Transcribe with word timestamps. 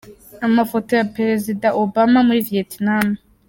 Amafoto 0.47 0.91
ya 0.99 1.05
Perezida 1.15 1.67
Obama 1.83 2.19
muri 2.27 2.39
Vietnam. 2.49 3.05